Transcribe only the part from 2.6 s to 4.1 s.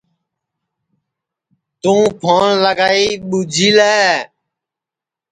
لگائی ٻوچھی لے